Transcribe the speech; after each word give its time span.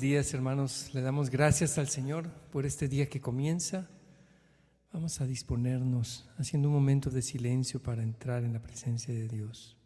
Días, 0.00 0.32
hermanos. 0.32 0.94
Le 0.94 1.00
damos 1.00 1.28
gracias 1.28 1.76
al 1.76 1.88
Señor 1.88 2.30
por 2.52 2.64
este 2.64 2.86
día 2.86 3.08
que 3.08 3.20
comienza. 3.20 3.90
Vamos 4.92 5.20
a 5.20 5.26
disponernos 5.26 6.30
haciendo 6.36 6.68
un 6.68 6.74
momento 6.74 7.10
de 7.10 7.20
silencio 7.20 7.82
para 7.82 8.04
entrar 8.04 8.44
en 8.44 8.52
la 8.52 8.62
presencia 8.62 9.12
de 9.12 9.26
Dios. 9.26 9.76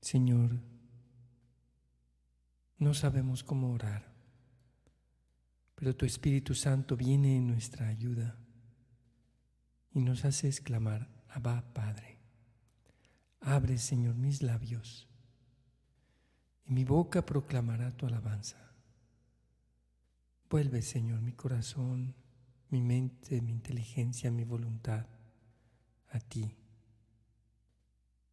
Señor, 0.00 0.58
no 2.78 2.94
sabemos 2.94 3.44
cómo 3.44 3.70
orar, 3.70 4.10
pero 5.74 5.94
tu 5.94 6.06
Espíritu 6.06 6.54
Santo 6.54 6.96
viene 6.96 7.36
en 7.36 7.48
nuestra 7.48 7.86
ayuda 7.86 8.41
y 9.94 10.00
nos 10.00 10.24
hace 10.24 10.48
exclamar, 10.48 11.08
Abba 11.28 11.62
Padre. 11.72 12.18
Abre, 13.40 13.78
Señor, 13.78 14.14
mis 14.14 14.42
labios 14.42 15.08
y 16.64 16.72
mi 16.72 16.84
boca 16.84 17.24
proclamará 17.26 17.96
tu 17.96 18.06
alabanza. 18.06 18.56
Vuelve, 20.48 20.82
Señor, 20.82 21.20
mi 21.20 21.32
corazón, 21.32 22.14
mi 22.70 22.80
mente, 22.80 23.40
mi 23.40 23.52
inteligencia, 23.52 24.30
mi 24.30 24.44
voluntad 24.44 25.06
a 26.10 26.20
ti, 26.20 26.56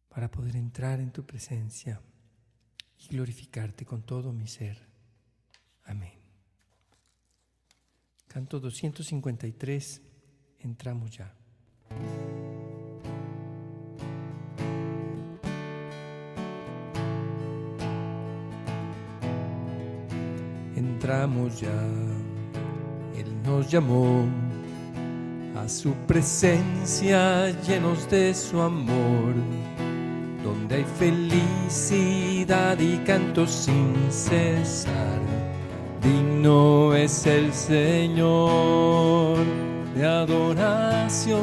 para 0.08 0.30
poder 0.30 0.56
entrar 0.56 1.00
en 1.00 1.12
tu 1.12 1.24
presencia 1.26 2.00
y 2.98 3.08
glorificarte 3.08 3.84
con 3.84 4.02
todo 4.02 4.32
mi 4.32 4.46
ser. 4.46 4.86
Amén. 5.84 6.12
Canto 8.28 8.60
253, 8.60 10.02
entramos 10.60 11.10
ya. 11.10 11.39
Ya, 21.20 21.68
Él 23.14 23.26
nos 23.44 23.70
llamó 23.70 24.24
a 25.54 25.68
su 25.68 25.92
presencia 26.06 27.50
llenos 27.60 28.08
de 28.08 28.32
su 28.32 28.58
amor, 28.58 29.34
donde 30.42 30.76
hay 30.76 30.86
felicidad 30.98 32.78
y 32.78 32.96
canto 33.04 33.46
sin 33.46 33.94
cesar. 34.10 35.20
Digno 36.02 36.94
es 36.94 37.26
el 37.26 37.52
Señor 37.52 39.40
de 39.94 40.06
adoración. 40.06 41.40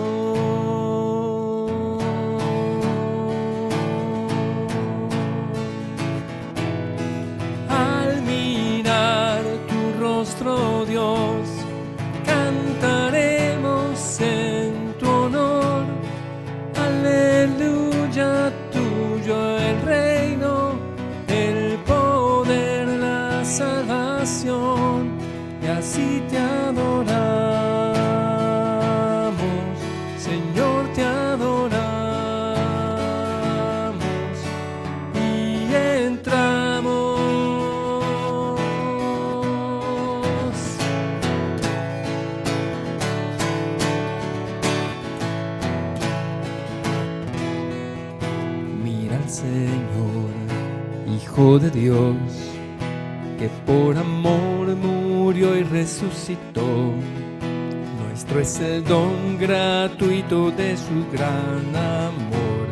De 51.38 51.70
Dios, 51.70 52.16
que 53.38 53.48
por 53.68 53.96
amor 53.96 54.76
murió 54.76 55.56
y 55.56 55.62
resucitó. 55.62 56.66
Nuestro 58.02 58.40
es 58.40 58.60
el 58.60 58.84
don 58.84 59.38
gratuito 59.38 60.50
de 60.50 60.76
su 60.76 61.06
gran 61.12 61.76
amor. 61.76 62.68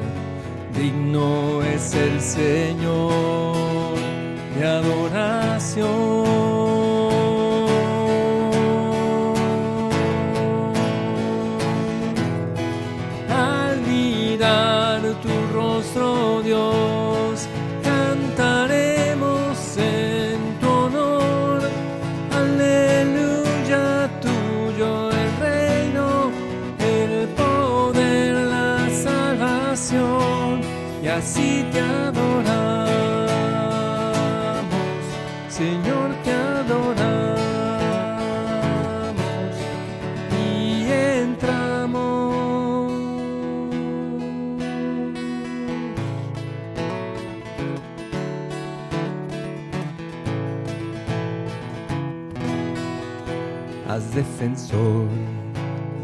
Digno 0.75 1.61
es 1.61 1.93
el 1.93 2.19
Señor 2.19 3.97
de 4.57 4.65
adoración. 4.65 6.64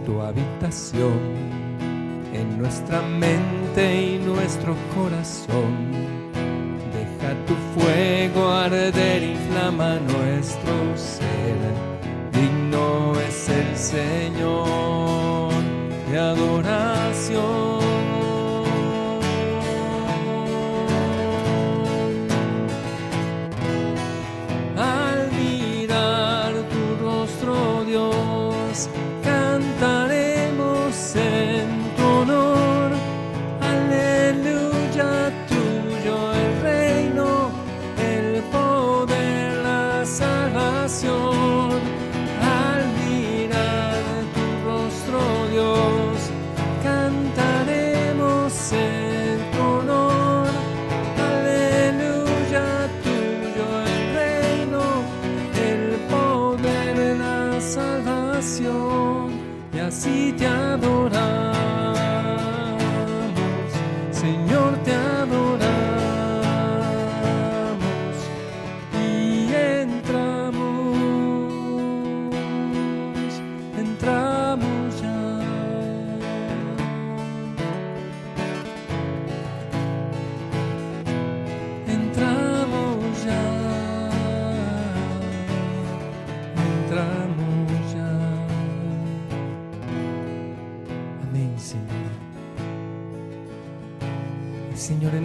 Tu 0.05 0.21
habitación 0.21 1.19
en 2.33 2.57
nuestra 2.57 3.01
mente 3.01 4.01
y 4.01 4.17
nuestro 4.19 4.75
corazón. 4.95 5.91
Deja 6.93 7.33
tu 7.47 7.55
fuego 7.73 8.49
arder, 8.49 9.23
inflama 9.23 9.95
nuestro 9.99 10.73
ser. 10.95 11.57
Digno 12.31 13.13
es 13.27 13.49
el 13.49 13.77
Señor 13.77 15.53
de 16.09 16.19
adoración. 16.19 18.10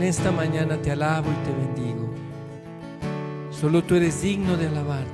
Esta 0.08 0.31
mañana 0.31 0.81
te 0.81 0.93
alabo 0.93 1.29
y 1.31 1.35
te 1.44 1.53
bendigo. 1.53 2.08
Solo 3.50 3.82
tú 3.82 3.97
eres 3.97 4.23
digno 4.23 4.56
de 4.56 4.69
alabar. 4.69 5.05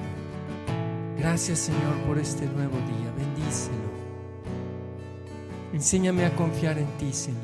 Gracias 1.19 1.61
Señor 1.61 1.97
por 2.07 2.19
este 2.19 2.45
nuevo 2.47 2.77
día. 2.77 3.11
Bendícelo. 3.17 3.93
Enséñame 5.73 6.27
a 6.27 6.37
confiar 6.37 6.77
en 6.79 6.87
ti, 6.99 7.11
Señor. 7.13 7.41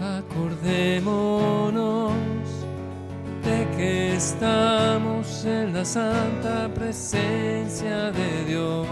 Acordémonos 0.00 2.14
de 3.44 3.68
que 3.76 4.16
estamos 4.16 5.44
en 5.44 5.74
la 5.74 5.84
santa 5.84 6.72
presencia 6.74 8.10
de 8.12 8.44
Dios. 8.46 8.86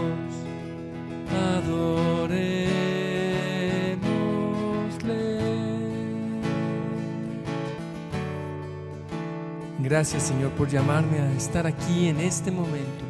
Gracias 9.89 10.21
Señor 10.21 10.51
por 10.51 10.69
llamarme 10.69 11.17
a 11.17 11.31
estar 11.31 11.65
aquí 11.65 12.09
en 12.09 12.19
este 12.19 12.51
momento 12.51 13.03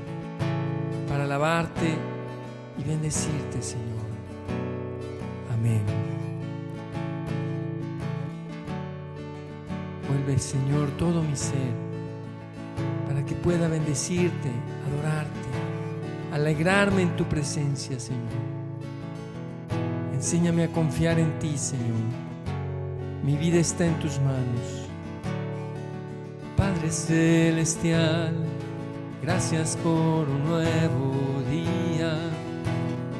para 1.09 1.25
alabarte 1.25 1.93
y 2.77 2.83
bendecirte 2.87 3.61
Señor. 3.61 3.99
Amén. 5.53 5.81
Vuelve, 10.07 10.39
Señor, 10.39 10.89
todo 10.91 11.21
mi 11.21 11.35
ser, 11.35 11.73
para 13.09 13.25
que 13.25 13.35
pueda 13.35 13.67
bendecirte, 13.67 14.49
adorarte, 14.87 15.49
alegrarme 16.31 17.01
en 17.01 17.15
tu 17.17 17.25
presencia, 17.25 17.99
Señor. 17.99 18.23
Enséñame 20.13 20.63
a 20.63 20.69
confiar 20.69 21.19
en 21.19 21.37
ti, 21.39 21.57
Señor. 21.57 21.99
Mi 23.21 23.35
vida 23.35 23.57
está 23.57 23.85
en 23.85 23.99
tus 23.99 24.17
manos. 24.21 24.88
Padre 26.79 26.91
Celestial, 26.93 28.33
gracias 29.21 29.75
por 29.83 30.29
un 30.29 30.45
nuevo 30.45 31.43
día. 31.51 32.17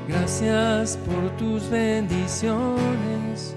Gracias 0.08 0.98
por 1.06 1.30
tus 1.32 1.70
bendiciones. 1.70 3.54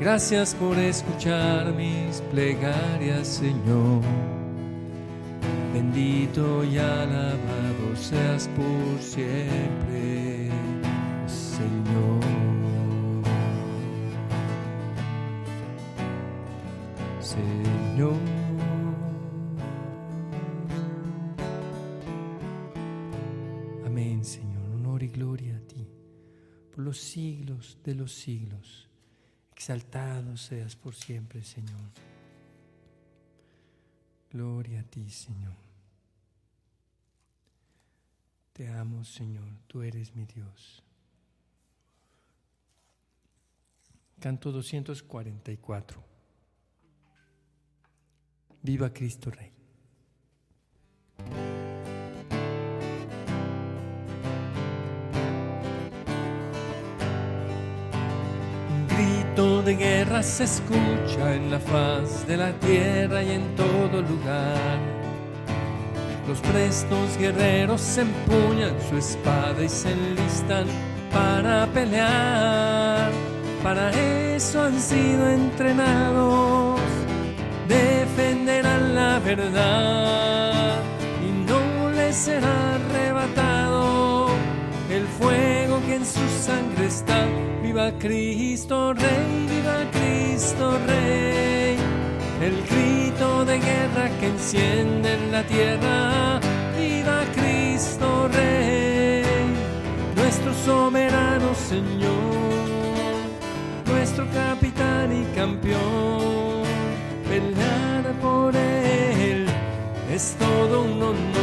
Gracias 0.00 0.56
por 0.56 0.76
escuchar 0.76 1.72
mis 1.72 2.20
plegarias, 2.32 3.28
Señor. 3.28 4.02
Bendito 5.72 6.64
y 6.64 6.78
alabado 6.78 7.94
seas 7.94 8.50
por 8.56 9.00
siempre, 9.00 10.33
de 27.84 27.94
los 27.94 28.12
siglos. 28.12 28.88
Exaltado 29.52 30.36
seas 30.36 30.74
por 30.76 30.94
siempre, 30.94 31.42
Señor. 31.42 31.90
Gloria 34.30 34.80
a 34.80 34.82
ti, 34.84 35.08
Señor. 35.08 35.54
Te 38.52 38.68
amo, 38.68 39.04
Señor. 39.04 39.48
Tú 39.66 39.82
eres 39.82 40.14
mi 40.14 40.24
Dios. 40.26 40.82
Canto 44.20 44.50
244. 44.52 46.02
Viva 48.62 48.92
Cristo 48.92 49.30
Rey. 49.30 49.52
Guerra 59.76 60.22
se 60.22 60.44
escucha 60.44 61.34
en 61.34 61.50
la 61.50 61.58
faz 61.58 62.26
de 62.26 62.36
la 62.36 62.52
tierra 62.52 63.22
y 63.22 63.32
en 63.32 63.56
todo 63.56 64.02
lugar. 64.02 64.78
Los 66.28 66.40
prestos 66.40 67.16
guerreros 67.18 67.98
empuñan 67.98 68.74
su 68.88 68.96
espada 68.96 69.62
y 69.62 69.68
se 69.68 69.92
enlistan 69.92 70.66
para 71.12 71.66
pelear. 71.66 73.10
Para 73.62 73.90
eso 74.34 74.62
han 74.62 74.78
sido 74.78 75.28
entrenados, 75.28 76.80
defenderán 77.68 78.94
la 78.94 79.18
verdad 79.20 80.74
y 81.22 81.50
no 81.50 81.90
les 81.90 82.14
será 82.14 82.74
arrebatado 82.74 83.44
el 83.44 83.53
fuego 85.24 85.80
que 85.86 85.94
en 85.96 86.04
su 86.04 86.26
sangre 86.46 86.86
está 86.86 87.26
Viva 87.62 87.90
Cristo 87.98 88.92
Rey, 88.92 89.46
viva 89.48 89.78
Cristo 89.90 90.78
Rey. 90.86 91.76
El 92.40 92.56
grito 92.70 93.44
de 93.44 93.58
guerra 93.58 94.10
que 94.20 94.26
enciende 94.26 95.14
en 95.14 95.32
la 95.32 95.42
tierra. 95.44 96.40
Viva 96.76 97.20
Cristo 97.34 98.28
Rey. 98.28 99.24
Nuestro 100.14 100.52
soberano 100.68 101.54
Señor. 101.54 102.44
Nuestro 103.86 104.24
capitán 104.30 105.08
y 105.20 105.24
campeón. 105.34 106.64
Pelear 107.28 108.04
por 108.20 108.54
Él 108.54 109.46
es 110.12 110.36
todo 110.38 110.82
un 110.82 111.02
honor. 111.02 111.33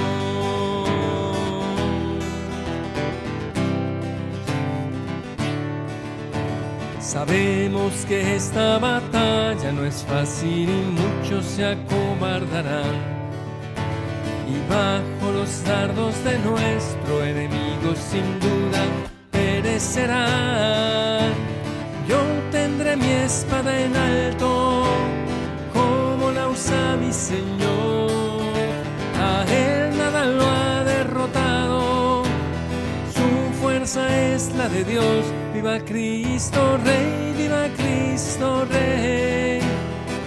Sabemos 7.11 8.05
que 8.07 8.37
esta 8.37 8.79
batalla 8.79 9.73
no 9.73 9.83
es 9.83 10.01
fácil 10.01 10.69
y 10.69 10.81
muchos 11.01 11.43
se 11.43 11.65
acobardarán. 11.65 12.95
Y 14.47 14.55
bajo 14.71 15.33
los 15.33 15.61
dardos 15.65 16.15
de 16.23 16.39
nuestro 16.39 17.21
enemigo 17.21 17.93
sin 18.09 18.39
duda 18.39 18.85
perecerán. 19.29 20.13
Yo 22.07 22.17
tendré 22.49 22.95
mi 22.95 23.11
espada 23.11 23.77
en 23.77 23.93
alto, 23.93 24.85
como 25.73 26.31
la 26.31 26.47
usa 26.47 26.95
mi 26.95 27.11
Señor. 27.11 28.09
A 29.19 29.43
él 29.51 29.97
nada 29.97 30.27
lo 30.27 30.49
fuerza 33.91 34.33
es 34.33 34.53
la 34.55 34.69
de 34.69 34.83
Dios 34.83 35.25
Viva 35.53 35.79
Cristo 35.79 36.77
Rey, 36.83 37.33
viva 37.37 37.67
Cristo 37.75 38.65
Rey. 38.65 39.59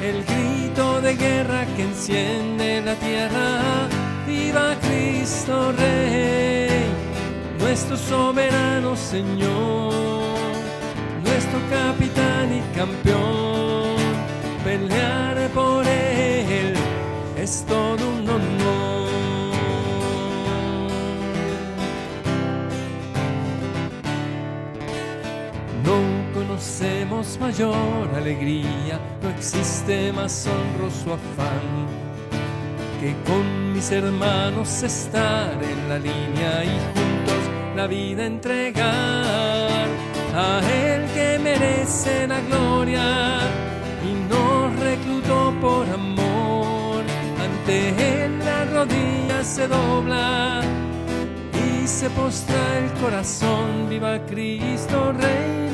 El 0.03 0.25
grito 0.25 1.01
de 1.01 1.15
guerra 1.15 1.65
que 1.77 1.83
enciende 1.83 2.83
la 2.83 2.95
tierra. 2.97 3.89
Viva 4.27 4.75
Cristo 4.81 5.73
Rey, 5.73 6.85
nuestro 7.59 7.97
soberano 7.97 8.97
Señor, 8.97 9.93
nuestro 11.23 11.59
capitán 11.71 12.53
y 12.57 12.61
campeón. 12.77 13.97
Pelear 14.65 15.49
por 15.51 15.87
Él 15.87 16.75
es 17.37 17.65
todo 17.67 18.09
un 18.09 18.29
honor. 18.29 18.64
Conocemos 26.55 27.37
mayor 27.41 28.09
alegría, 28.15 29.01
no 29.21 29.29
existe 29.31 30.13
más 30.13 30.47
honroso 30.47 31.15
afán 31.15 31.89
que 33.01 33.13
con 33.27 33.73
mis 33.73 33.91
hermanos 33.91 34.85
estar 34.85 35.53
en 35.61 35.89
la 35.89 35.99
línea 35.99 36.65
y 36.65 36.79
juntos 36.95 37.43
la 37.75 37.89
vida 37.89 38.27
entregar 38.27 39.89
a 40.37 40.61
Él 40.73 41.05
que 41.13 41.41
merece 41.43 42.29
la 42.29 42.41
gloria 42.43 43.41
y 44.09 44.33
nos 44.33 44.79
reclutó 44.79 45.53
por 45.61 45.89
amor. 45.89 47.03
Ante 47.43 48.25
Él 48.27 48.39
la 48.39 48.65
rodilla 48.67 49.43
se 49.43 49.67
dobla 49.67 50.63
se 51.87 52.11
postra 52.11 52.79
el 52.79 52.93
corazón, 53.01 53.89
viva 53.89 54.19
Cristo 54.27 55.13
Rey, 55.13 55.74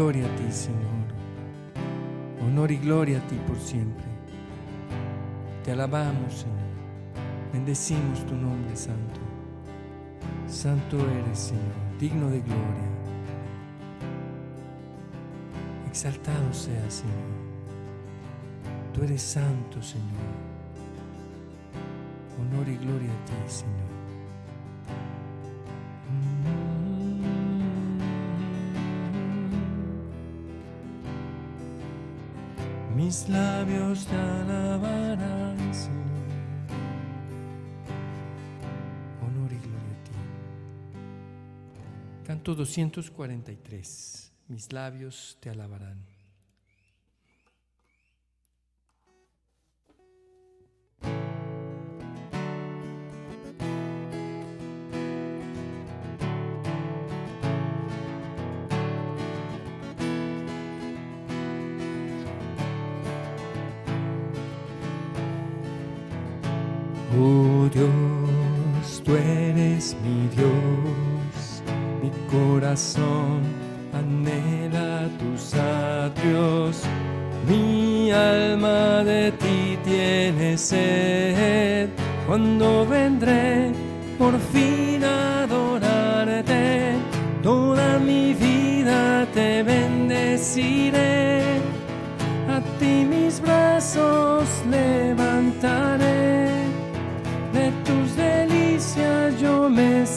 Gloria 0.00 0.24
a 0.24 0.34
ti, 0.36 0.50
Señor. 0.50 1.08
Honor 2.42 2.72
y 2.72 2.78
gloria 2.78 3.18
a 3.18 3.28
ti 3.28 3.36
por 3.46 3.58
siempre. 3.58 4.06
Te 5.62 5.72
alabamos, 5.72 6.32
Señor. 6.32 6.56
Bendecimos 7.52 8.24
tu 8.24 8.34
nombre, 8.34 8.74
Santo. 8.74 9.20
Santo 10.48 10.96
eres, 10.96 11.38
Señor, 11.38 11.98
digno 11.98 12.30
de 12.30 12.40
gloria. 12.40 12.88
Exaltado 15.86 16.50
sea, 16.54 16.90
Señor. 16.90 17.34
Tú 18.94 19.04
eres 19.04 19.20
santo, 19.20 19.82
Señor. 19.82 20.32
Honor 22.40 22.66
y 22.70 22.76
gloria 22.78 23.10
a 23.10 23.24
ti, 23.26 23.34
Señor. 23.48 23.79
Mis 33.00 33.30
labios 33.30 34.04
te 34.04 34.14
alabarán, 34.14 35.56
Señor. 35.74 35.96
Honor 39.22 39.50
y 39.50 39.56
gloria 39.56 39.94
a 39.94 40.04
ti. 40.04 40.12
Canto 42.26 42.54
243. 42.54 44.32
Mis 44.48 44.70
labios 44.74 45.38
te 45.40 45.48
alabarán. 45.48 46.09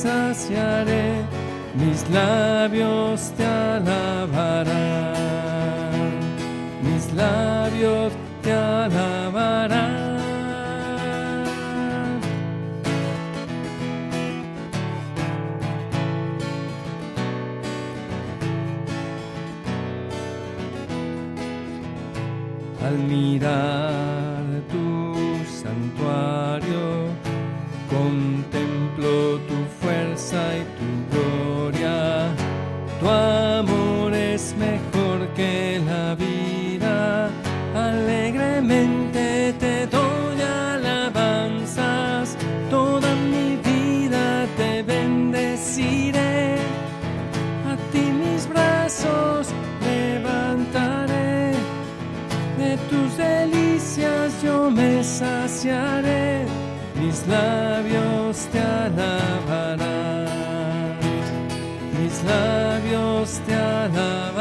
Saciaré, 0.03 1.23
mis 1.75 1.99
labios 2.09 3.31
te 3.37 3.45
alabarán, 3.45 4.73
mis 6.83 7.13
labios 7.13 8.11
te 8.11 8.22
labios 58.33 58.47
te 58.51 58.59
alabarán, 58.59 60.27
mis 61.99 62.23
labios 62.23 63.39
te 63.45 63.53
alabarán. 63.53 64.32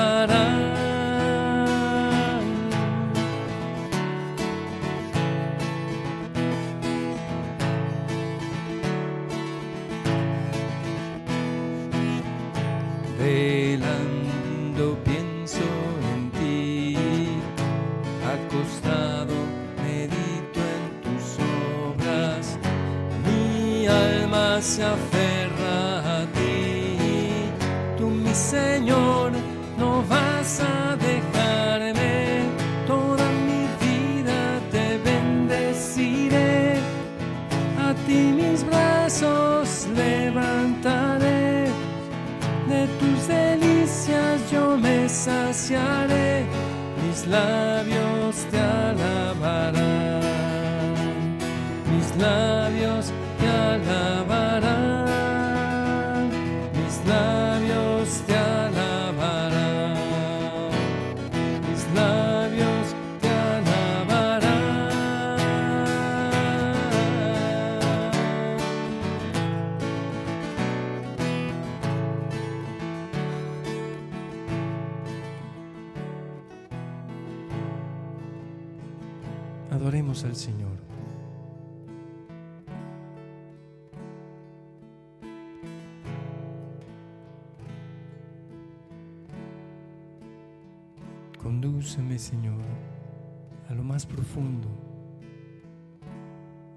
Profundo. 94.12 94.68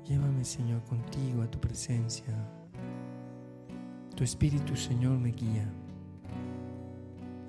Llévame, 0.07 0.45
Señor, 0.45 0.81
contigo 0.83 1.41
a 1.41 1.51
tu 1.51 1.59
presencia. 1.59 2.33
Tu 4.15 4.23
Espíritu, 4.23 4.75
Señor, 4.75 5.17
me 5.19 5.31
guía. 5.31 5.67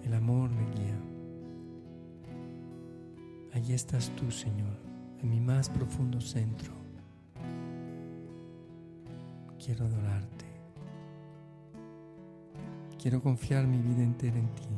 El 0.04 0.14
amor 0.14 0.50
me 0.50 0.64
guía. 0.74 0.98
Allí 3.52 3.72
estás 3.72 4.10
tú, 4.16 4.30
Señor, 4.30 4.76
en 5.22 5.30
mi 5.30 5.40
más 5.40 5.70
profundo 5.70 6.20
centro. 6.20 6.72
Quiero 9.64 9.86
adorarte. 9.86 10.46
Quiero 13.00 13.22
confiar 13.22 13.66
mi 13.66 13.78
vida 13.78 14.02
entera 14.02 14.38
en 14.38 14.48
ti. 14.54 14.68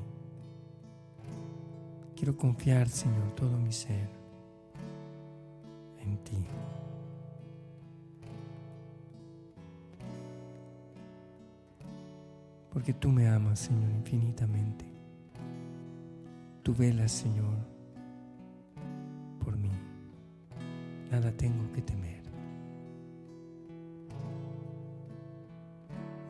Quiero 2.14 2.36
confiar, 2.36 2.88
Señor, 2.88 3.34
todo 3.34 3.56
mi 3.58 3.72
ser 3.72 4.17
ti. 6.16 6.36
Porque 12.72 12.92
tú 12.92 13.10
me 13.10 13.28
amas, 13.28 13.60
Señor, 13.60 13.90
infinitamente. 13.90 14.84
Tú 16.62 16.74
velas, 16.74 17.10
Señor, 17.10 17.56
por 19.44 19.56
mí. 19.56 19.70
Nada 21.10 21.32
tengo 21.32 21.70
que 21.72 21.82
temer. 21.82 22.22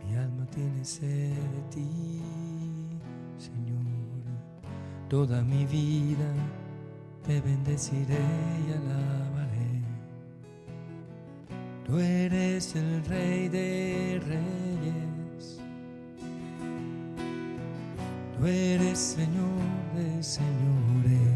Mi 0.07 0.15
alma 0.15 0.47
tiene 0.47 0.85
sed 0.85 1.35
de 1.35 1.63
ti, 1.71 2.23
Señor. 3.37 3.79
Toda 5.09 5.43
mi 5.43 5.65
vida 5.67 6.33
te 7.27 7.41
bendeciré 7.41 8.19
y 8.69 8.73
alabaré. 8.73 9.28
Tú 11.89 11.99
eres 11.99 12.77
el 12.77 13.03
Rey 13.07 13.49
de 13.49 14.21
Reyes. 14.27 15.59
Tú 18.39 18.47
eres 18.47 18.99
Señor 18.99 19.65
de 19.97 20.23
señores. 20.23 21.31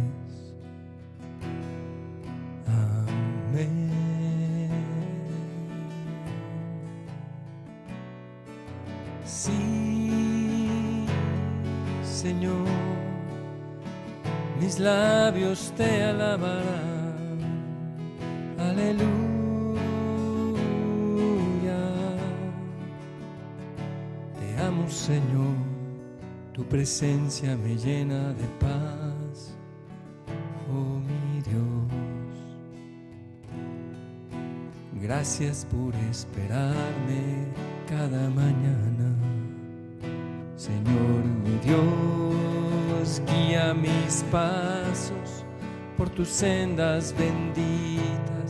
Amén. 2.66 3.88
Sí, 9.25 11.06
Señor, 12.04 12.68
mis 14.61 14.78
labios 14.78 15.73
te 15.78 16.02
alabarán. 16.02 17.40
Aleluya. 18.59 19.32
Señor, 24.92 25.56
tu 26.52 26.64
presencia 26.64 27.56
me 27.56 27.76
llena 27.76 28.34
de 28.34 28.44
paz, 28.61 29.56
oh 30.70 31.00
mi 31.00 31.40
Dios. 31.40 31.90
Gracias 35.00 35.66
por 35.70 35.94
esperarme 36.11 37.46
cada 37.88 38.28
mañana. 38.28 39.16
Señor 40.56 41.25
mi 41.42 41.58
Dios, 41.64 43.22
guía 43.26 43.72
mis 43.72 44.22
pasos 44.30 45.44
por 45.96 46.11
tus 46.11 46.28
sendas 46.28 47.14
benditas. 47.18 48.41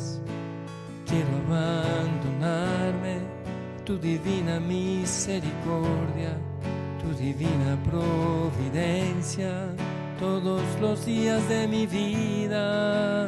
Tu 3.92 3.98
divina 3.98 4.58
misericordia, 4.58 6.34
tu 6.98 7.12
divina 7.14 7.76
providencia 7.84 9.52
todos 10.18 10.62
los 10.80 11.04
días 11.04 11.46
de 11.46 11.68
mi 11.68 11.86
vida. 11.86 13.26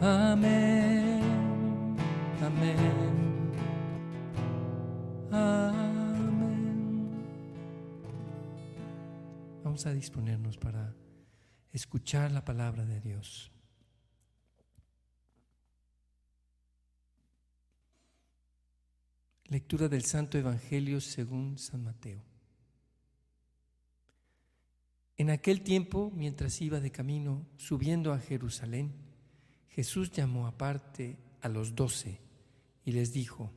Amén, 0.00 1.20
amén. 2.40 2.76
Amén. 5.32 6.70
Vamos 9.64 9.86
a 9.86 9.92
disponernos 9.92 10.56
para 10.56 10.94
escuchar 11.72 12.30
la 12.30 12.44
palabra 12.44 12.84
de 12.84 13.00
Dios. 13.00 13.50
Lectura 19.50 19.88
del 19.88 20.04
Santo 20.04 20.38
Evangelio 20.38 21.00
según 21.00 21.58
San 21.58 21.82
Mateo. 21.82 22.22
En 25.16 25.28
aquel 25.30 25.62
tiempo, 25.62 26.12
mientras 26.14 26.62
iba 26.62 26.78
de 26.78 26.92
camino 26.92 27.44
subiendo 27.56 28.12
a 28.12 28.20
Jerusalén, 28.20 28.92
Jesús 29.68 30.12
llamó 30.12 30.46
aparte 30.46 31.18
a 31.40 31.48
los 31.48 31.74
doce 31.74 32.20
y 32.84 32.92
les 32.92 33.12
dijo, 33.12 33.52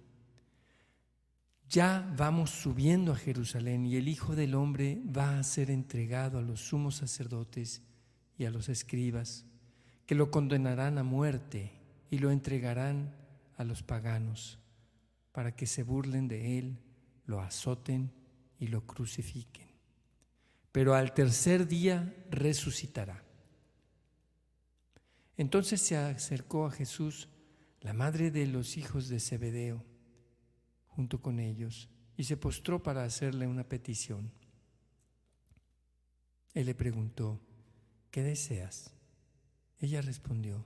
ya 1.69 2.11
vamos 2.17 2.49
subiendo 2.49 3.11
a 3.11 3.15
Jerusalén 3.15 3.85
y 3.85 3.95
el 3.95 4.07
Hijo 4.07 4.35
del 4.35 4.55
Hombre 4.55 4.99
va 5.15 5.37
a 5.37 5.43
ser 5.43 5.69
entregado 5.69 6.39
a 6.39 6.41
los 6.41 6.59
sumos 6.59 6.95
sacerdotes 6.95 7.83
y 8.35 8.45
a 8.45 8.49
los 8.49 8.67
escribas, 8.67 9.45
que 10.07 10.15
lo 10.15 10.31
condenarán 10.31 10.97
a 10.97 11.03
muerte 11.03 11.71
y 12.09 12.17
lo 12.17 12.31
entregarán 12.31 13.15
a 13.57 13.63
los 13.63 13.83
paganos, 13.83 14.57
para 15.33 15.53
que 15.55 15.65
se 15.65 15.83
burlen 15.83 16.29
de 16.29 16.57
él, 16.57 16.79
lo 17.25 17.41
azoten 17.41 18.13
y 18.59 18.67
lo 18.67 18.85
crucifiquen. 18.85 19.67
Pero 20.71 20.93
al 20.95 21.13
tercer 21.13 21.67
día 21.67 22.15
resucitará. 22.29 23.23
Entonces 25.35 25.81
se 25.81 25.97
acercó 25.97 26.67
a 26.67 26.71
Jesús 26.71 27.27
la 27.81 27.93
madre 27.93 28.31
de 28.31 28.47
los 28.47 28.77
hijos 28.77 29.09
de 29.09 29.19
Zebedeo 29.19 29.83
junto 30.87 31.21
con 31.21 31.39
ellos 31.39 31.89
y 32.15 32.23
se 32.23 32.37
postró 32.37 32.81
para 32.81 33.03
hacerle 33.03 33.47
una 33.47 33.67
petición. 33.67 34.31
Él 36.53 36.67
le 36.67 36.75
preguntó, 36.75 37.41
¿qué 38.11 38.21
deseas? 38.21 38.93
Ella 39.79 40.01
respondió, 40.01 40.65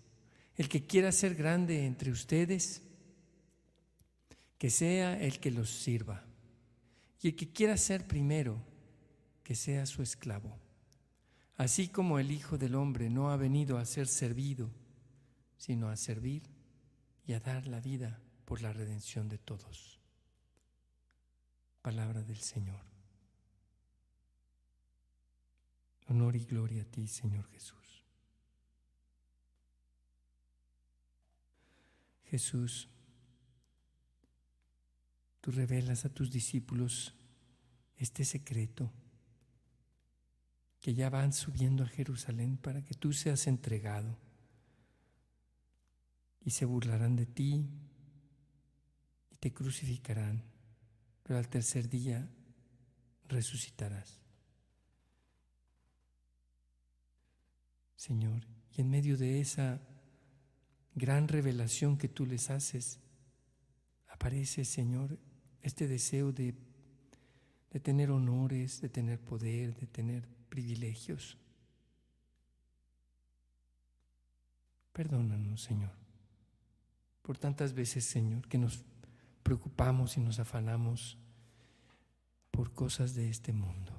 El 0.61 0.69
que 0.69 0.85
quiera 0.85 1.11
ser 1.11 1.33
grande 1.33 1.87
entre 1.87 2.11
ustedes, 2.11 2.83
que 4.59 4.69
sea 4.69 5.19
el 5.19 5.39
que 5.39 5.49
los 5.49 5.71
sirva. 5.71 6.23
Y 7.19 7.29
el 7.29 7.35
que 7.35 7.51
quiera 7.51 7.75
ser 7.77 8.05
primero, 8.05 8.61
que 9.43 9.55
sea 9.55 9.87
su 9.87 10.03
esclavo. 10.03 10.55
Así 11.57 11.87
como 11.87 12.19
el 12.19 12.29
Hijo 12.29 12.59
del 12.59 12.75
Hombre 12.75 13.09
no 13.09 13.31
ha 13.31 13.37
venido 13.37 13.79
a 13.79 13.85
ser 13.85 14.07
servido, 14.07 14.69
sino 15.57 15.89
a 15.89 15.97
servir 15.97 16.43
y 17.25 17.33
a 17.33 17.39
dar 17.39 17.65
la 17.65 17.79
vida 17.79 18.21
por 18.45 18.61
la 18.61 18.71
redención 18.71 19.29
de 19.29 19.39
todos. 19.39 19.97
Palabra 21.81 22.21
del 22.21 22.37
Señor. 22.37 22.83
Honor 26.05 26.35
y 26.35 26.45
gloria 26.45 26.83
a 26.83 26.85
ti, 26.85 27.07
Señor 27.07 27.49
Jesús. 27.49 27.80
Jesús, 32.31 32.87
tú 35.41 35.51
revelas 35.51 36.05
a 36.05 36.09
tus 36.09 36.31
discípulos 36.31 37.13
este 37.97 38.23
secreto 38.23 38.89
que 40.79 40.93
ya 40.93 41.09
van 41.09 41.33
subiendo 41.33 41.83
a 41.83 41.87
Jerusalén 41.87 42.55
para 42.55 42.85
que 42.85 42.93
tú 42.93 43.11
seas 43.11 43.47
entregado 43.47 44.17
y 46.39 46.51
se 46.51 46.63
burlarán 46.63 47.17
de 47.17 47.25
ti 47.25 47.65
y 49.29 49.35
te 49.35 49.51
crucificarán, 49.51 50.41
pero 51.23 51.37
al 51.37 51.49
tercer 51.49 51.89
día 51.89 52.29
resucitarás. 53.27 54.21
Señor, 57.97 58.47
y 58.71 58.79
en 58.79 58.89
medio 58.89 59.17
de 59.17 59.41
esa 59.41 59.81
gran 60.95 61.27
revelación 61.27 61.97
que 61.97 62.07
tú 62.07 62.25
les 62.25 62.49
haces, 62.49 62.99
aparece, 64.09 64.65
Señor, 64.65 65.17
este 65.61 65.87
deseo 65.87 66.31
de, 66.31 66.53
de 67.71 67.79
tener 67.79 68.11
honores, 68.11 68.81
de 68.81 68.89
tener 68.89 69.19
poder, 69.19 69.75
de 69.75 69.87
tener 69.87 70.27
privilegios. 70.49 71.37
Perdónanos, 74.93 75.63
Señor, 75.63 75.91
por 77.21 77.37
tantas 77.37 77.73
veces, 77.73 78.03
Señor, 78.03 78.47
que 78.47 78.57
nos 78.57 78.83
preocupamos 79.43 80.17
y 80.17 80.19
nos 80.19 80.39
afanamos 80.39 81.17
por 82.51 82.73
cosas 82.73 83.15
de 83.15 83.29
este 83.29 83.53
mundo. 83.53 83.93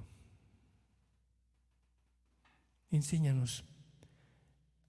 Enséñanos 2.90 3.64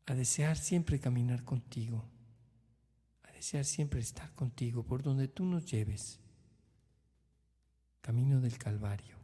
a 0.06 0.14
desear 0.14 0.58
siempre 0.58 1.00
caminar 1.00 1.44
contigo, 1.44 2.06
a 3.24 3.32
desear 3.32 3.66
siempre 3.66 4.00
estar 4.00 4.34
contigo 4.34 4.84
por 4.84 5.02
donde 5.02 5.28
tú 5.28 5.46
nos 5.46 5.66
lleves, 5.66 6.20
camino 8.02 8.42
del 8.42 8.58
Calvario, 8.58 9.18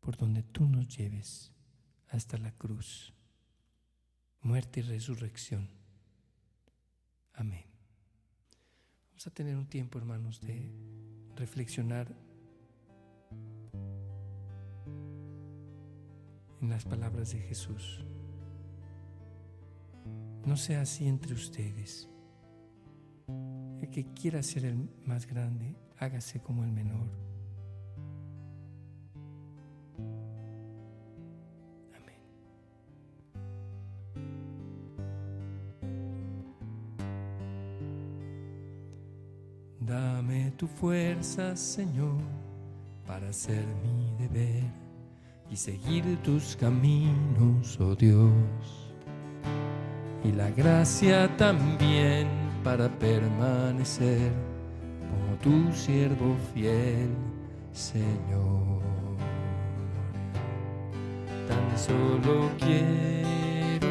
por 0.00 0.16
donde 0.16 0.42
tú 0.42 0.66
nos 0.66 0.88
lleves 0.96 1.52
hasta 2.08 2.38
la 2.38 2.52
cruz, 2.52 3.12
muerte 4.40 4.80
y 4.80 4.82
resurrección. 4.84 5.68
Amén. 7.34 7.64
Vamos 9.10 9.26
a 9.26 9.30
tener 9.30 9.56
un 9.56 9.66
tiempo, 9.66 9.98
hermanos, 9.98 10.40
de 10.40 10.72
reflexionar 11.36 12.14
en 16.60 16.68
las 16.68 16.84
palabras 16.84 17.32
de 17.32 17.40
Jesús. 17.40 18.04
No 20.44 20.56
sea 20.56 20.80
así 20.80 21.06
entre 21.06 21.34
ustedes. 21.34 22.08
El 23.80 23.90
que 23.90 24.12
quiera 24.14 24.42
ser 24.42 24.64
el 24.64 24.88
más 25.04 25.26
grande, 25.26 25.76
hágase 25.98 26.40
como 26.40 26.64
el 26.64 26.72
menor. 26.72 27.08
Amén. 31.94 32.20
Dame 39.80 40.52
tu 40.52 40.66
fuerza, 40.66 41.54
Señor, 41.54 42.20
para 43.06 43.28
hacer 43.28 43.66
mi 43.82 44.26
deber 44.26 44.64
y 45.50 45.56
seguir 45.56 46.04
tus 46.22 46.56
caminos, 46.56 47.78
oh 47.78 47.94
Dios 47.94 48.79
y 50.24 50.32
la 50.32 50.50
gracia 50.50 51.28
también 51.36 52.26
para 52.62 52.88
permanecer 52.88 54.32
como 55.08 55.36
tu 55.42 55.72
siervo 55.72 56.36
fiel, 56.52 57.08
Señor. 57.72 58.80
Tan 61.48 61.78
solo 61.78 62.50
quiero 62.58 63.88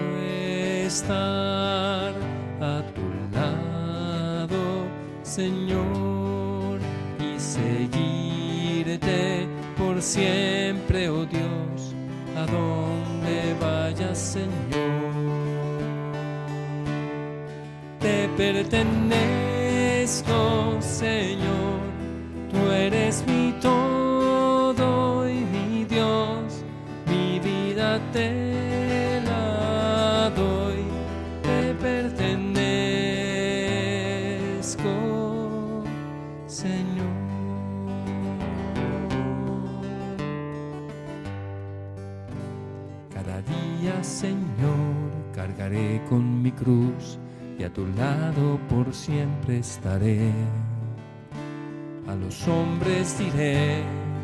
estar 0.86 2.14
a 2.62 2.84
tu 2.94 3.02
lado, 3.36 4.86
Señor, 5.24 6.80
y 7.20 7.40
seguirte 7.40 9.48
por 9.78 10.02
siempre, 10.02 11.10
oh 11.10 11.26
Dios, 11.26 11.94
a 12.38 12.46
donde 12.46 13.56
vayas, 13.60 14.18
Señor 14.18 14.69
pertenezco, 18.40 20.32
Señor. 20.80 21.80
Tú 22.50 22.72
eres 22.72 23.26
mi 23.28 23.54
todo 23.62 25.30
y 25.30 25.44
mi 25.44 25.84
Dios, 25.84 26.64
mi 27.06 27.40
vida 27.40 28.00
te 28.14 28.49
los 52.30 52.48
hombres 52.48 53.18
diré 53.18 53.82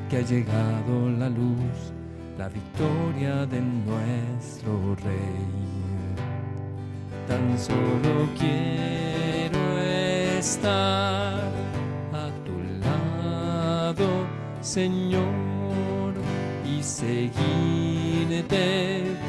que 0.10 0.18
ha 0.18 0.22
llegado 0.22 1.10
la 1.18 1.28
luz, 1.28 1.91
la 2.38 2.48
victoria 2.50 3.48
de 3.48 3.60
nuestro 3.60 4.96
Rey. 5.04 5.48
Tan 7.28 7.58
solo 7.58 8.30
quiero 8.38 9.80
estar 10.38 11.50
a 12.13 12.30
tu 12.46 12.56
lado, 12.86 14.08
Señor, 14.62 16.13
y 16.63 16.84
seguirte 16.84 17.24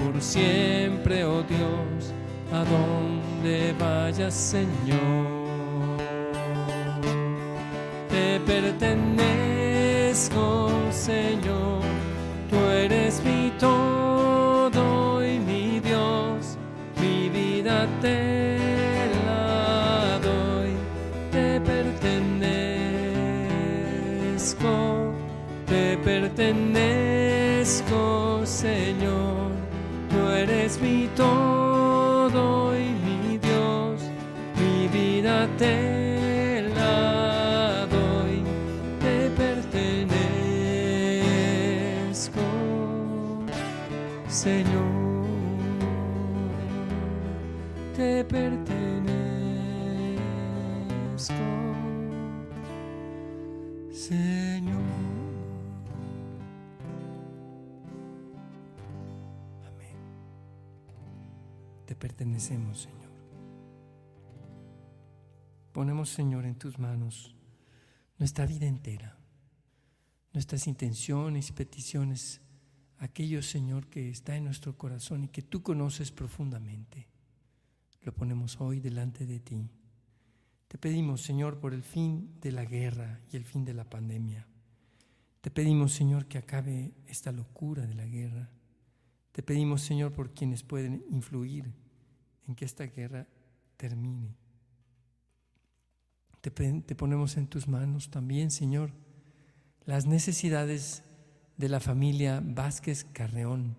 por 0.04 0.20
siempre, 0.20 1.24
oh 1.24 1.42
Dios, 1.44 2.12
a 2.52 2.62
donde 2.64 3.74
vayas, 3.80 4.34
Señor. 4.34 5.25
Señor, 66.16 66.46
en 66.46 66.54
tus 66.54 66.78
manos 66.78 67.34
nuestra 68.18 68.46
vida 68.46 68.66
entera, 68.66 69.18
nuestras 70.32 70.66
intenciones 70.66 71.50
y 71.50 71.52
peticiones, 71.52 72.40
aquello, 72.96 73.42
Señor, 73.42 73.88
que 73.88 74.08
está 74.08 74.34
en 74.34 74.44
nuestro 74.44 74.78
corazón 74.78 75.24
y 75.24 75.28
que 75.28 75.42
tú 75.42 75.62
conoces 75.62 76.12
profundamente. 76.12 77.06
Lo 78.00 78.14
ponemos 78.14 78.58
hoy 78.62 78.80
delante 78.80 79.26
de 79.26 79.40
ti. 79.40 79.68
Te 80.68 80.78
pedimos, 80.78 81.20
Señor, 81.20 81.60
por 81.60 81.74
el 81.74 81.82
fin 81.82 82.40
de 82.40 82.52
la 82.52 82.64
guerra 82.64 83.20
y 83.30 83.36
el 83.36 83.44
fin 83.44 83.66
de 83.66 83.74
la 83.74 83.84
pandemia. 83.84 84.48
Te 85.42 85.50
pedimos, 85.50 85.92
Señor, 85.92 86.24
que 86.28 86.38
acabe 86.38 86.94
esta 87.06 87.30
locura 87.30 87.86
de 87.86 87.94
la 87.94 88.06
guerra. 88.06 88.48
Te 89.32 89.42
pedimos, 89.42 89.82
Señor, 89.82 90.14
por 90.14 90.32
quienes 90.32 90.62
pueden 90.62 91.04
influir 91.10 91.74
en 92.48 92.54
que 92.54 92.64
esta 92.64 92.86
guerra 92.86 93.28
termine. 93.76 94.45
Te, 96.50 96.94
ponemos 96.94 97.36
en 97.36 97.48
tus 97.48 97.66
manos 97.66 98.08
también, 98.08 98.52
Señor, 98.52 98.92
las 99.84 100.06
necesidades 100.06 101.02
de 101.56 101.68
la 101.68 101.80
familia 101.80 102.40
Vázquez 102.44 103.04
Carreón 103.04 103.76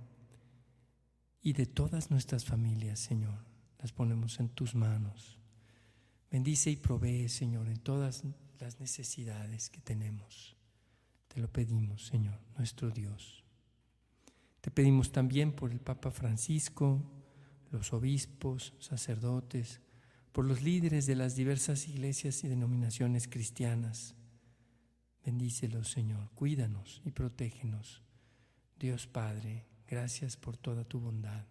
y 1.42 1.54
de 1.54 1.66
todas 1.66 2.12
nuestras 2.12 2.44
familias, 2.44 3.00
Señor. 3.00 3.46
Las 3.80 3.94
ponemos 3.94 4.42
en 4.42 4.50
tus 4.50 4.76
manos. 4.76 5.40
Bendice 6.30 6.70
y 6.70 6.76
provee, 6.76 7.30
Señor, 7.30 7.70
en 7.70 7.78
todas 7.78 8.26
las 8.60 8.82
necesidades 8.82 9.70
que 9.70 9.80
tenemos. 9.80 10.58
Te 11.30 11.40
lo 11.40 11.48
pedimos, 11.48 12.06
Señor, 12.06 12.38
nuestro 12.58 12.90
Dios. 12.90 13.46
Te 14.60 14.72
pedimos 14.72 15.14
también 15.14 15.54
por 15.54 15.72
el 15.72 15.80
Papa 15.80 16.12
Francisco, 16.12 17.02
los 17.72 17.94
obispos, 17.94 18.74
sacerdotes, 18.80 19.80
por 20.38 20.46
los 20.46 20.62
líderes 20.62 21.08
de 21.08 21.16
las 21.16 21.36
diversas 21.36 21.88
iglesias 21.88 22.44
y 22.44 22.48
denominaciones 22.48 23.28
cristianas. 23.28 24.14
Bendícelos, 25.26 25.90
Señor, 25.90 26.30
cuídanos 26.36 27.02
y 27.04 27.10
protégenos. 27.10 28.04
Dios 28.80 29.08
Padre, 29.08 29.66
gracias 29.88 30.38
por 30.38 30.56
toda 30.56 30.84
tu 30.84 31.00
bondad. 31.00 31.48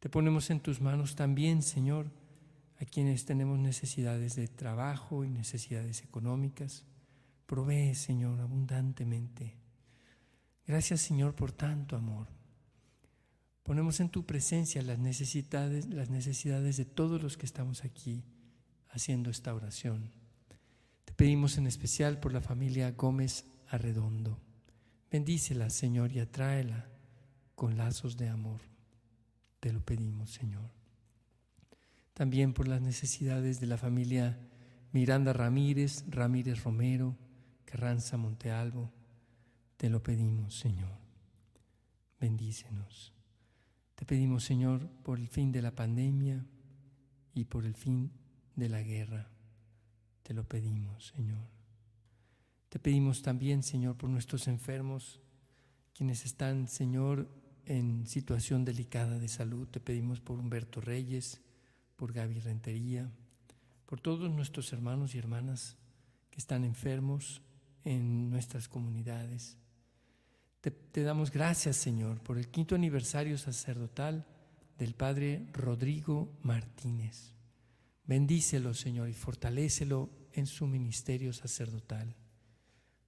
Te 0.00 0.10
ponemos 0.10 0.50
en 0.50 0.60
tus 0.60 0.82
manos 0.82 1.16
también, 1.16 1.62
Señor, 1.62 2.10
a 2.78 2.84
quienes 2.84 3.24
tenemos 3.24 3.58
necesidades 3.58 4.36
de 4.36 4.48
trabajo 4.48 5.24
y 5.24 5.30
necesidades 5.30 6.02
económicas. 6.02 6.84
Provee, 7.46 7.94
Señor, 7.94 8.38
abundantemente. 8.38 9.56
Gracias, 10.66 11.00
Señor, 11.00 11.34
por 11.34 11.52
tanto 11.52 11.96
amor. 11.96 12.35
Ponemos 13.66 13.98
en 13.98 14.10
tu 14.10 14.24
presencia 14.24 14.80
las 14.80 15.00
necesidades, 15.00 15.88
las 15.88 16.08
necesidades 16.08 16.76
de 16.76 16.84
todos 16.84 17.20
los 17.20 17.36
que 17.36 17.46
estamos 17.46 17.84
aquí 17.84 18.22
haciendo 18.90 19.28
esta 19.28 19.52
oración. 19.52 20.12
Te 21.04 21.12
pedimos 21.12 21.58
en 21.58 21.66
especial 21.66 22.20
por 22.20 22.32
la 22.32 22.40
familia 22.40 22.92
Gómez 22.92 23.44
Arredondo. 23.68 24.38
Bendícela, 25.10 25.68
Señor, 25.68 26.12
y 26.12 26.20
atráela 26.20 26.86
con 27.56 27.76
lazos 27.76 28.16
de 28.16 28.28
amor. 28.28 28.60
Te 29.58 29.72
lo 29.72 29.84
pedimos, 29.84 30.30
Señor. 30.30 30.70
También 32.14 32.52
por 32.52 32.68
las 32.68 32.80
necesidades 32.80 33.58
de 33.58 33.66
la 33.66 33.78
familia 33.78 34.38
Miranda 34.92 35.32
Ramírez, 35.32 36.04
Ramírez 36.08 36.62
Romero, 36.62 37.16
Carranza 37.64 38.16
Montealvo. 38.16 38.92
Te 39.76 39.90
lo 39.90 40.04
pedimos, 40.04 40.56
Señor. 40.56 41.00
Bendícenos. 42.20 43.15
Te 43.96 44.04
pedimos, 44.04 44.44
Señor, 44.44 44.88
por 45.02 45.18
el 45.18 45.26
fin 45.26 45.50
de 45.50 45.62
la 45.62 45.74
pandemia 45.74 46.46
y 47.34 47.44
por 47.46 47.64
el 47.64 47.74
fin 47.74 48.12
de 48.54 48.68
la 48.68 48.82
guerra. 48.82 49.28
Te 50.22 50.34
lo 50.34 50.44
pedimos, 50.44 51.12
Señor. 51.16 51.48
Te 52.68 52.78
pedimos 52.78 53.22
también, 53.22 53.62
Señor, 53.62 53.96
por 53.96 54.10
nuestros 54.10 54.48
enfermos, 54.48 55.20
quienes 55.94 56.26
están, 56.26 56.68
Señor, 56.68 57.28
en 57.64 58.06
situación 58.06 58.64
delicada 58.64 59.18
de 59.18 59.28
salud. 59.28 59.66
Te 59.66 59.80
pedimos 59.80 60.20
por 60.20 60.38
Humberto 60.38 60.80
Reyes, 60.82 61.40
por 61.96 62.12
Gaby 62.12 62.40
Rentería, 62.40 63.10
por 63.86 64.00
todos 64.00 64.30
nuestros 64.30 64.72
hermanos 64.74 65.14
y 65.14 65.18
hermanas 65.18 65.78
que 66.30 66.38
están 66.38 66.64
enfermos 66.64 67.40
en 67.84 68.28
nuestras 68.28 68.68
comunidades. 68.68 69.56
Te, 70.90 71.04
damos 71.04 71.30
gracias, 71.30 71.76
Señor, 71.76 72.20
por 72.20 72.38
el 72.38 72.48
quinto 72.48 72.74
aniversario 72.74 73.38
sacerdotal 73.38 74.26
del 74.78 74.94
Padre 74.94 75.46
Rodrigo 75.52 76.36
Martínez. 76.42 77.34
Bendícelo, 78.04 78.74
Señor, 78.74 79.08
y 79.08 79.12
fortalécelo 79.12 80.10
en 80.32 80.46
su 80.46 80.66
ministerio 80.66 81.32
sacerdotal. 81.32 82.16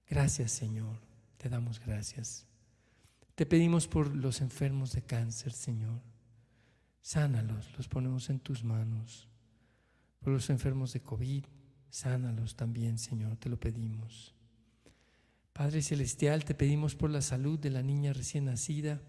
Gracias, 0.07 0.53
Señor, 0.53 1.01
te 1.37 1.49
damos 1.49 1.81
gracias. 1.81 2.45
Te 3.35 3.45
pedimos 3.45 3.89
por 3.89 4.15
los 4.15 4.39
enfermos 4.39 4.93
de 4.93 5.01
cáncer, 5.01 5.51
Señor. 5.51 5.99
Sánalos, 7.01 7.75
los 7.75 7.89
ponemos 7.89 8.29
en 8.29 8.39
tus 8.39 8.63
manos. 8.63 9.27
Por 10.21 10.31
los 10.31 10.49
enfermos 10.49 10.93
de 10.93 11.01
COVID, 11.01 11.43
sánalos 11.89 12.55
también, 12.55 12.97
Señor, 12.97 13.35
te 13.35 13.49
lo 13.49 13.59
pedimos. 13.59 14.33
Padre 15.53 15.81
Celestial, 15.81 16.45
te 16.45 16.55
pedimos 16.55 16.95
por 16.95 17.09
la 17.09 17.21
salud 17.21 17.59
de 17.59 17.69
la 17.69 17.81
niña 17.81 18.13
recién 18.13 18.45
nacida, 18.45 19.01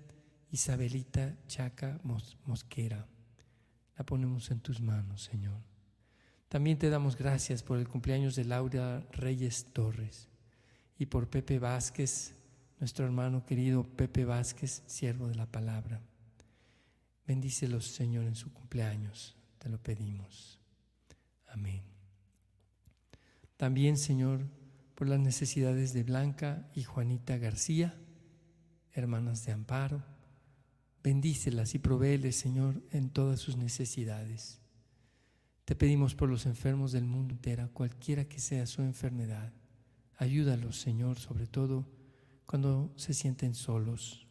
Isabelita 0.51 1.37
Chaca 1.47 2.01
Mosquera. 2.45 3.07
La 3.97 4.05
ponemos 4.05 4.51
en 4.51 4.61
tus 4.61 4.81
manos, 4.81 5.23
Señor. 5.23 5.61
También 6.49 6.79
te 6.79 6.91
damos 6.91 7.17
gracias 7.17 7.63
por 7.63 7.79
el 7.79 7.87
cumpleaños 7.87 8.35
de 8.35 8.45
Laura 8.45 9.07
Reyes 9.13 9.67
Torres 9.73 10.29
y 10.99 11.07
por 11.07 11.31
Pepe 11.31 11.61
Vázquez, 11.61 12.35
nuestro 12.81 13.05
hermano 13.05 13.47
querido 13.47 13.85
Pepe 13.85 14.25
Vázquez, 14.25 14.83
siervo 14.87 15.29
de 15.29 15.37
la 15.37 15.47
palabra. 15.47 16.03
Bendícelos, 17.27 17.87
Señor, 17.87 18.25
en 18.25 18.35
su 18.35 18.53
cumpleaños, 18.53 19.37
te 19.59 19.69
lo 19.69 19.79
pedimos. 19.79 20.59
Amén. 21.47 21.83
También, 23.57 23.97
Señor, 23.97 24.47
por 25.01 25.09
las 25.09 25.19
necesidades 25.19 25.95
de 25.95 26.03
Blanca 26.03 26.69
y 26.75 26.83
Juanita 26.83 27.39
García, 27.39 27.99
hermanas 28.93 29.47
de 29.47 29.53
amparo. 29.53 30.05
Bendícelas 31.03 31.75
y 31.75 31.79
provéeles, 31.79 32.37
Señor, 32.37 32.83
en 32.91 33.09
todas 33.09 33.41
sus 33.41 33.57
necesidades. 33.57 34.61
Te 35.65 35.75
pedimos 35.75 36.15
por 36.15 36.29
los 36.29 36.45
enfermos 36.45 36.93
del 36.93 37.05
mundo 37.05 37.33
entero, 37.33 37.71
cualquiera 37.73 38.27
que 38.27 38.41
sea 38.41 38.67
su 38.67 38.83
enfermedad. 38.83 39.55
Ayúdalos, 40.19 40.79
Señor, 40.79 41.19
sobre 41.19 41.47
todo 41.47 41.89
cuando 42.45 42.93
se 42.97 43.15
sienten 43.15 43.55
solos, 43.55 44.27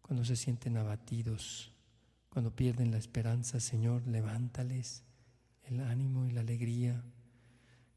cuando 0.00 0.24
se 0.24 0.34
sienten 0.34 0.78
abatidos, 0.78 1.76
cuando 2.28 2.56
pierden 2.56 2.90
la 2.90 2.98
esperanza, 2.98 3.60
Señor, 3.60 4.04
levántales 4.08 5.04
el 5.62 5.78
ánimo 5.78 6.26
y 6.26 6.32
la 6.32 6.40
alegría 6.40 7.04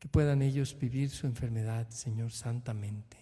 que 0.05 0.09
puedan 0.09 0.43
ellos 0.43 0.77
vivir 0.77 1.09
su 1.09 1.25
enfermedad, 1.25 1.89
Señor, 1.89 2.31
santamente. 2.31 3.17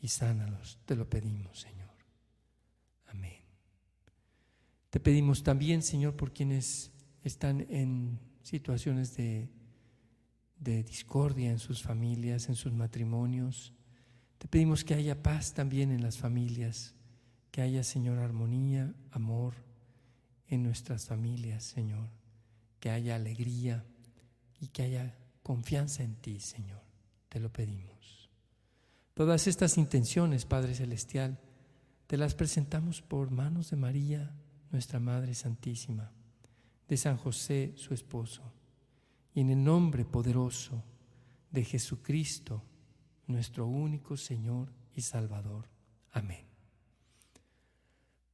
Y 0.00 0.06
sánalos, 0.06 0.78
te 0.84 0.94
lo 0.94 1.10
pedimos, 1.10 1.58
Señor. 1.58 1.90
Amén. 3.08 3.40
Te 4.90 5.00
pedimos 5.00 5.42
también, 5.42 5.82
Señor, 5.82 6.14
por 6.14 6.32
quienes 6.32 6.92
están 7.24 7.66
en 7.68 8.20
situaciones 8.44 9.16
de, 9.16 9.48
de 10.60 10.84
discordia 10.84 11.50
en 11.50 11.58
sus 11.58 11.82
familias, 11.82 12.48
en 12.48 12.54
sus 12.54 12.72
matrimonios. 12.72 13.72
Te 14.38 14.46
pedimos 14.46 14.84
que 14.84 14.94
haya 14.94 15.20
paz 15.20 15.52
también 15.52 15.90
en 15.90 16.04
las 16.04 16.16
familias, 16.16 16.94
que 17.50 17.60
haya, 17.60 17.82
Señor, 17.82 18.20
armonía, 18.20 18.94
amor 19.10 19.54
en 20.46 20.62
nuestras 20.62 21.06
familias, 21.06 21.64
Señor, 21.64 22.08
que 22.78 22.88
haya 22.88 23.16
alegría 23.16 23.84
y 24.60 24.68
que 24.68 24.82
haya 24.84 25.16
confianza 25.42 26.02
en 26.02 26.16
ti, 26.16 26.40
Señor. 26.40 26.82
Te 27.28 27.40
lo 27.40 27.52
pedimos. 27.52 28.30
Todas 29.14 29.46
estas 29.46 29.76
intenciones, 29.78 30.46
Padre 30.46 30.74
Celestial, 30.74 31.38
te 32.06 32.16
las 32.16 32.34
presentamos 32.34 33.02
por 33.02 33.30
manos 33.30 33.70
de 33.70 33.76
María, 33.76 34.34
nuestra 34.70 35.00
Madre 35.00 35.34
Santísima, 35.34 36.12
de 36.88 36.96
San 36.96 37.16
José, 37.16 37.72
su 37.76 37.94
esposo, 37.94 38.42
y 39.34 39.40
en 39.40 39.50
el 39.50 39.64
nombre 39.64 40.04
poderoso 40.04 40.82
de 41.50 41.64
Jesucristo, 41.64 42.62
nuestro 43.26 43.66
único 43.66 44.16
Señor 44.16 44.72
y 44.94 45.02
Salvador. 45.02 45.68
Amén. 46.12 46.46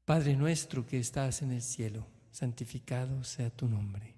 Padre 0.04 0.36
nuestro 0.36 0.86
que 0.86 0.98
estás 0.98 1.42
en 1.42 1.52
el 1.52 1.62
cielo, 1.62 2.06
santificado 2.30 3.22
sea 3.24 3.50
tu 3.50 3.68
nombre 3.68 4.17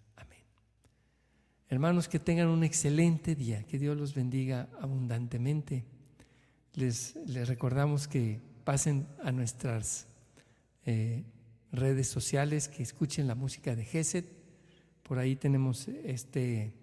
Hermanos, 1.71 2.09
que 2.09 2.19
tengan 2.19 2.49
un 2.49 2.65
excelente 2.65 3.33
día, 3.33 3.63
que 3.63 3.79
Dios 3.79 3.95
los 3.95 4.13
bendiga 4.13 4.67
abundantemente. 4.81 5.85
Les, 6.73 7.15
recordamos 7.47 8.09
que 8.09 8.41
pasen 8.65 9.07
a 9.23 9.31
nuestras 9.31 10.05
eh, 10.85 11.23
redes 11.71 12.09
sociales 12.09 12.67
que 12.67 12.83
escuchen 12.83 13.25
la 13.25 13.35
música 13.35 13.73
de 13.73 13.85
Geset. 13.85 14.25
Por 15.01 15.17
ahí 15.17 15.37
tenemos 15.37 15.87
este 15.87 16.73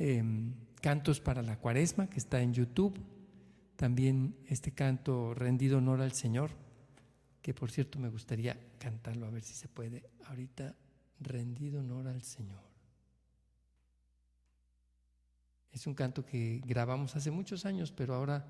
em, 0.00 0.52
cantos 0.80 1.20
para 1.20 1.40
la 1.40 1.60
cuaresma 1.60 2.10
que 2.10 2.18
está 2.18 2.42
en 2.42 2.54
YouTube. 2.54 2.98
También 3.76 4.34
este 4.48 4.72
canto 4.72 5.32
rendido 5.32 5.78
honor 5.78 6.00
al 6.00 6.10
Señor, 6.10 6.50
que 7.40 7.54
por 7.54 7.70
cierto 7.70 8.00
me 8.00 8.08
gustaría 8.08 8.58
cantarlo 8.80 9.26
a 9.26 9.30
ver 9.30 9.44
si 9.44 9.54
se 9.54 9.68
puede. 9.68 10.10
Ahorita 10.24 10.74
rendido 11.20 11.78
honor 11.78 12.08
al 12.08 12.22
Señor. 12.22 12.71
Es 15.72 15.86
un 15.86 15.94
canto 15.94 16.24
que 16.24 16.60
grabamos 16.66 17.16
hace 17.16 17.30
muchos 17.30 17.64
años, 17.64 17.92
pero 17.92 18.14
ahora 18.14 18.46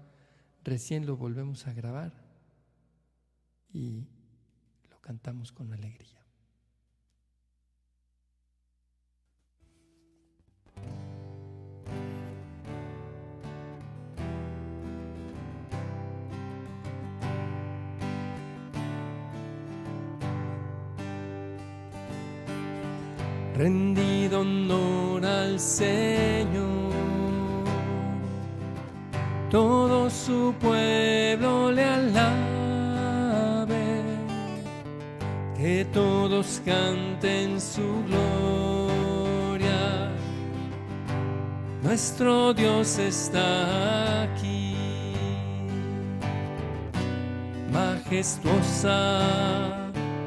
recién 0.64 1.06
lo 1.06 1.16
volvemos 1.16 1.66
a 1.66 1.72
grabar 1.72 2.12
y 3.72 4.08
lo 4.90 5.00
cantamos 5.00 5.52
con 5.52 5.72
alegría. 5.72 6.22
rendido 23.54 24.40
honor 24.40 25.24
al 25.24 25.60
Señor 25.60 26.81
todo 29.52 30.08
su 30.08 30.54
pueblo 30.58 31.70
le 31.70 31.84
alabe, 31.84 33.76
que 35.58 35.84
todos 35.92 36.62
canten 36.64 37.60
su 37.60 38.02
gloria. 38.08 40.10
Nuestro 41.82 42.54
Dios 42.54 42.98
está 42.98 44.22
aquí, 44.22 44.74
majestuosa 47.70 49.20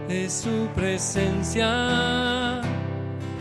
es 0.07 0.33
su 0.33 0.67
presencia, 0.75 2.61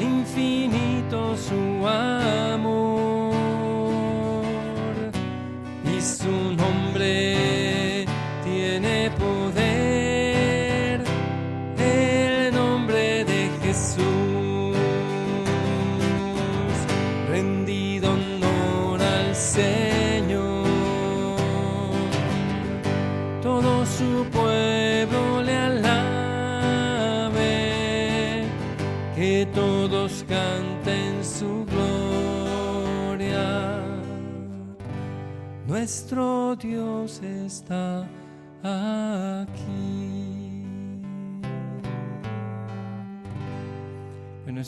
infinito 0.00 1.36
su 1.36 1.86
amor 1.86 2.93
su 6.04 6.28
nombre 6.28 7.73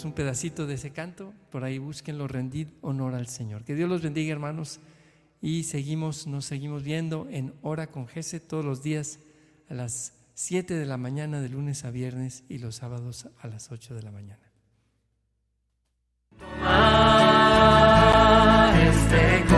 un 0.05 0.13
pedacito 0.13 0.67
de 0.67 0.75
ese 0.75 0.91
canto, 0.91 1.33
por 1.51 1.65
ahí 1.65 1.79
búsquenlo, 1.79 2.29
rendid 2.29 2.69
honor 2.83 3.15
al 3.15 3.27
Señor. 3.27 3.65
Que 3.65 3.75
Dios 3.75 3.89
los 3.89 4.03
bendiga, 4.03 4.33
hermanos, 4.33 4.81
y 5.41 5.65
seguimos, 5.65 6.27
nos 6.27 6.45
seguimos 6.45 6.83
viendo 6.83 7.27
en 7.31 7.55
Hora 7.63 7.87
con 7.89 8.09
Gese 8.09 8.41
todos 8.41 8.65
los 8.65 8.83
días 8.83 9.21
a 9.69 9.75
las 9.75 10.13
7 10.35 10.75
de 10.75 10.87
la 10.87 10.97
mañana 10.97 11.41
de 11.41 11.49
lunes 11.49 11.85
a 11.85 11.91
viernes 11.91 12.45
y 12.49 12.59
los 12.59 12.77
sábados 12.77 13.29
a 13.41 13.49
las 13.49 13.73
8 13.73 13.95
de 13.95 14.03
la 14.03 14.11
mañana. 14.11 14.53
Este 18.91 19.56